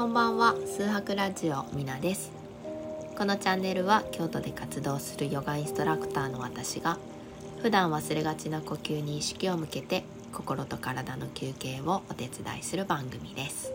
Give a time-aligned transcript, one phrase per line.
[0.00, 2.32] こんばんは数博ラジオみなです。
[3.18, 6.96] このチャンネルは京都で活動するヨガインストラクターの私が
[7.60, 13.70] 普段忘れがちな呼吸に意識を向けて心と体の休憩をお手伝いする番組です。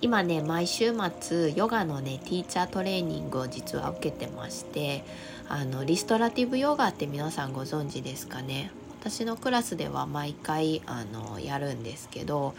[0.00, 5.04] 今ね毎週末ヨガのねティーチャートレーニングを実は受けてまして
[5.46, 8.70] あのリストラティブヨガって皆さんご存知ですかね？
[8.98, 12.54] 私のクラスでは毎回あのやるんですけど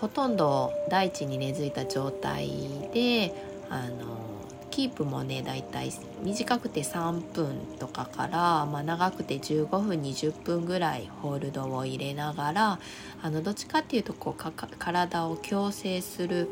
[0.00, 2.48] ほとんど大地に根付いた状態
[2.92, 3.34] で
[3.70, 4.24] あの
[4.70, 12.78] キープもねだいたい短くて3分とかから、まあ、長くて15分20分ぐらいホールドを入れながら
[13.22, 16.48] あのどっちかっていうとこう体を矯正する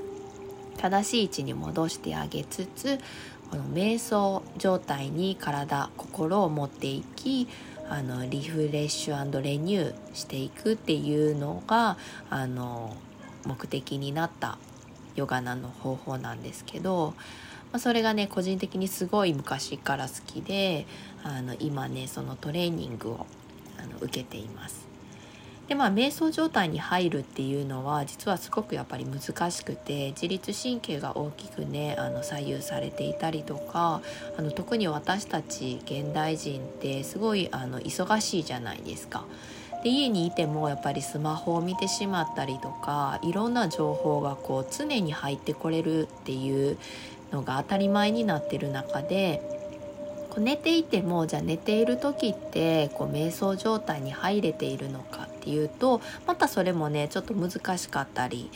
[0.76, 2.98] 正しい位置に戻してあげつつ
[3.50, 7.48] この瞑想状態に体心を持っていき
[7.88, 11.98] あのリフレッシュレニューしていくっていうのが
[12.30, 12.96] あの
[13.44, 14.58] 目的になった
[15.14, 17.14] ヨガナの方法なんですけど、
[17.72, 20.86] まあ、それがね個人的にすごい昔から好きで
[21.22, 23.26] あの今ねそのトレーニングを
[23.78, 24.92] あの受けています。
[25.68, 34.02] でまあ瞑想状態に入るっていうのは実はすごくやっぱり難しくて自律神経が大きくねあの左右されていたりとか
[34.36, 39.24] あの特に私たち現代人ってすごいあの忙しいじゃないですか。
[39.82, 46.78] で家にいてもやっぱりスマホを見てしまったりとかいろんな情報がこう常に入ってこれるっていう
[47.32, 49.42] のが当たり前になってる中で
[50.38, 58.50] 寝ていてもじゃあ寝ている時ってこう瞑想状態に入れているのかっていうとまたそれもねちょっと難しかったり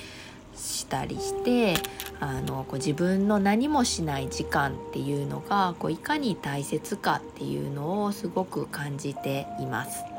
[0.57, 1.75] したりして
[2.19, 10.16] あのこう自分の何もしない時間っていうのがこういかに大切かっていうのをすごく感じています。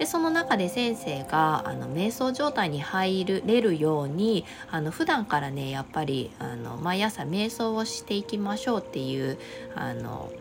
[0.00, 9.38] でその中で先生があの瞑想状態に入れるようにあの普段からねやっぱりあの毎朝瞑想をしていきましょうっていう
[9.74, 10.32] あの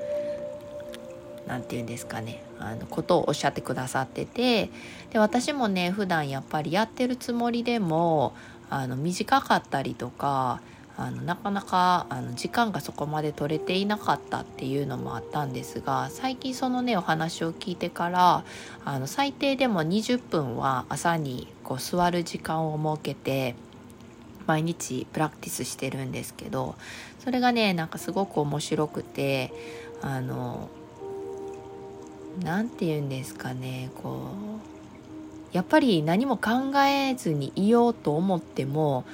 [1.45, 4.69] 何て言うんですかねあのことをおっしゃってくださってて
[5.11, 8.33] で私もね普段やっぱりやってるつもりでも
[8.69, 10.61] あの短かったりとか
[11.01, 18.43] あのなかなかあの時間がそこまで取れていなかったっていうのもあったんですが最近そのねお話を聞いてから
[18.83, 23.55] あの最低でも20分は朝にこう座る時間を設けて
[24.45, 26.75] 毎日プラクティスしてるんですけど
[27.19, 29.53] それがねなんかすごく面白くて
[30.01, 30.67] あの
[32.43, 34.31] 何て言うんですかねこ
[35.53, 39.05] うやっぱり何も考えずにいようと思っても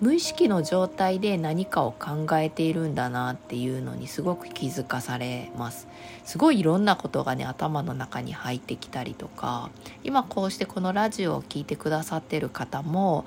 [0.00, 5.86] 無意識の状態で何かを考えているんだなっていうのにすごく気づかされます
[6.24, 9.70] すごいいろんなことがね頭の中に入ってきたりとか
[10.02, 13.24] 今こうしてこのラジオを聴いてくださってる方も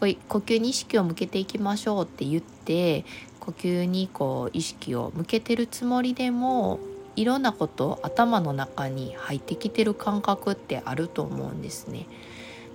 [0.00, 0.06] 呼
[0.38, 3.04] 吸に意識を向けていきましょうって言って
[3.40, 6.80] 呼吸にこう意識を向けてるつもりでも
[7.14, 12.06] いろんなこと頭の中に入ってきてる感覚ってあると思うんですね。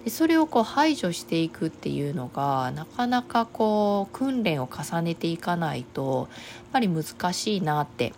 [0.04, 6.38] でそれをこう排除していくっていうのがなかなかこう訓練を重ねていかないとやっ
[6.74, 8.14] ぱり難しいなって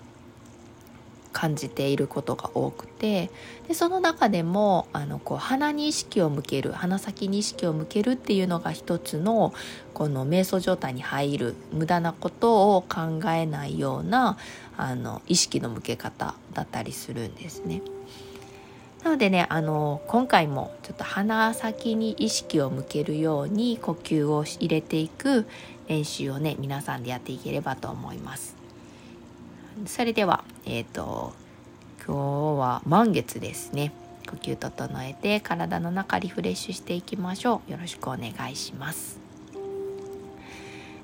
[1.34, 3.30] 感じていることが多くて
[3.68, 9.54] でその中でもあのこう鼻に意識を向ける鼻先に意識を向けるっていうのが一つの
[9.94, 14.38] この瞑想状態に入る無駄なことを考えないような
[14.78, 17.82] あの意識の向け方だったりするんですね。
[19.03, 25.46] なのでねあの今回もちょっと鼻先に意識を向けるように呼吸を入れていく
[25.88, 28.56] 練習をね皆さんでやっていければと思います。
[29.86, 31.34] それではえっ、ー、と
[32.06, 33.91] 今日は満月ですね。
[34.30, 37.72] 呼吸整えて体の中リフレッシュしていきましょう。
[37.72, 39.20] よろしくお願いします。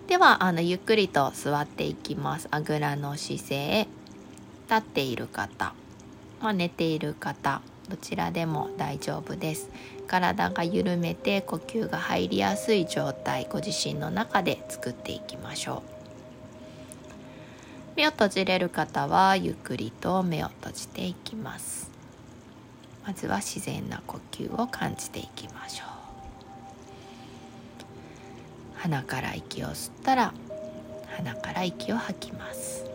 [0.08, 2.48] ではあのゆっくりと座っていきます。
[2.50, 3.88] あぐらの姿勢
[4.70, 5.74] 立っている方、
[6.42, 7.62] まあ、寝ている方。
[7.90, 9.70] どちらでも大丈夫です。
[10.08, 15.90] 体が緩めて呼吸が入りやすい状態ご自身の中で作っていきましょう。
[17.96, 21.90] 目を閉じれる方はゆっくりと目を閉じていきます。
[23.06, 25.88] まずは自然な呼吸を感じていきましょう。
[28.75, 30.34] 鼻から息を吸ったら
[31.18, 32.88] 鼻から息を吐きます。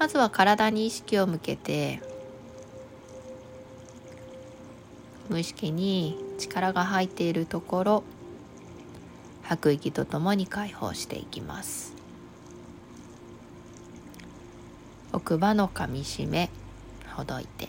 [0.00, 2.00] まずは体に意識を向けて
[5.28, 8.04] 無意識に力が入っているところ
[9.42, 11.92] 吐く息とともに解放していきます。
[15.12, 16.48] 奥歯の噛みしめ
[17.14, 17.68] ほどいて。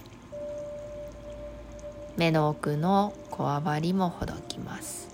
[2.16, 5.10] 目の奥のこわばりもほどきます。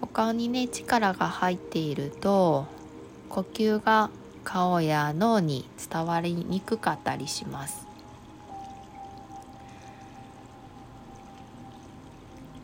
[0.00, 2.66] お顔にね力が入っていると
[3.28, 4.10] 呼吸が
[4.50, 7.86] 顔や脳に伝わりにくかったりします。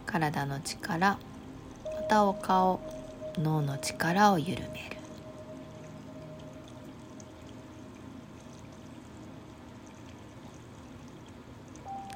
[0.07, 1.19] 体の力
[1.85, 2.81] またお顔
[3.37, 4.97] 脳の力を緩める。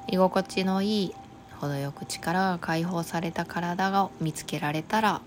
[0.07, 1.15] 居心地のいい
[1.59, 5.21] 程よく力が解放された体が見つけられたら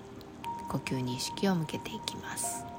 [0.68, 2.71] 呼吸に意識を向けていきます。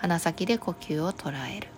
[0.00, 1.68] 鼻先で呼吸を捉える。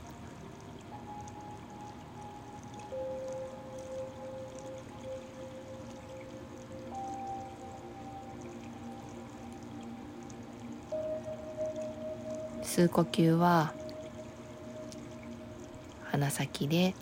[12.62, 13.72] 吸う呼吸は
[16.04, 16.94] 鼻先で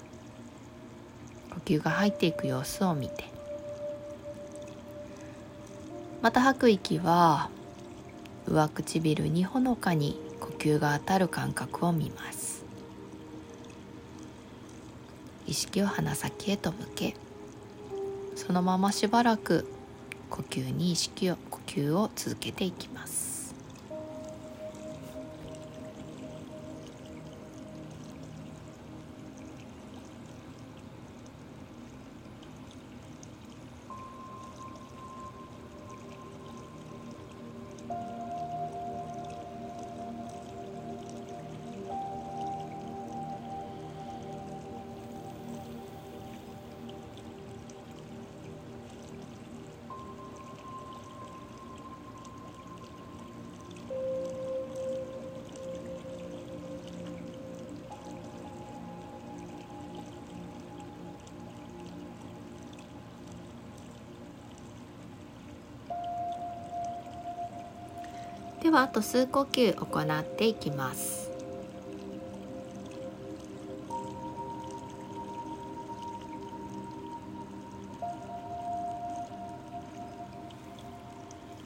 [1.50, 3.24] 呼吸が入っていく様子を見て。
[6.22, 7.50] また吐く息は
[8.46, 10.27] 上唇にほのかに
[10.58, 12.64] 呼吸が当たる感覚を見ます。
[15.46, 17.14] 意識を鼻先へと向け
[18.34, 19.66] そのまましばらく
[20.28, 23.54] 呼吸に意識を呼吸を続けていきます。
[68.62, 71.30] ではあと数呼吸行っていきます。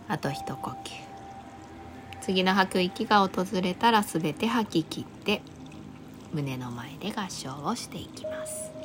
[0.08, 0.76] あと一呼吸。
[2.20, 5.42] 次の吐く息が訪れたらすべて吐き切って
[6.32, 8.81] 胸の前で合掌をしていきます。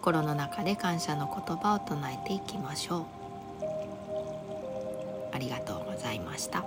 [0.00, 3.04] 心の中で感謝の言葉を唱えていきましょう。
[5.34, 6.64] ありがとうございました。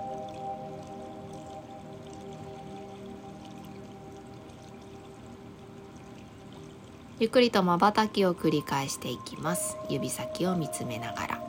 [7.18, 9.78] ゆっくりとまばたきを繰り返していきます。
[9.88, 11.40] 指先を見つめながら。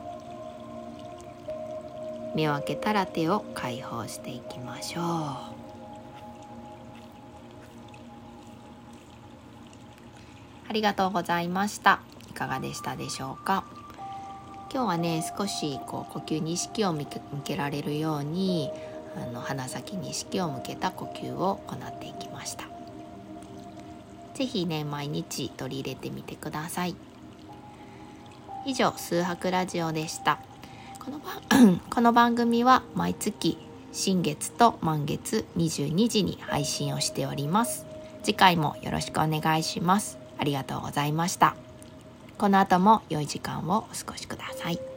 [2.34, 5.55] 目を開けたら手を解放していきましょう。
[10.68, 12.00] ありがとうございました。
[12.28, 13.64] いかがでしたでしょうか？
[14.72, 17.06] 今日はね少しこう呼吸に意識を向
[17.44, 18.70] けられるように
[19.16, 22.64] あの鼻先に意識を向けた呼吸を行っていきました。
[24.34, 26.96] 是非ね毎日取り入れてみてください。
[28.66, 30.40] 以上数泊ラジオでした。
[31.02, 31.20] この
[31.94, 33.56] この番組は毎月
[33.92, 37.86] 新月と満月22時に配信をしております。
[38.24, 40.25] 次回もよろしくお願いします。
[40.38, 41.54] ありがとうございました。
[42.38, 44.95] この後も良い時間をお過ごしください。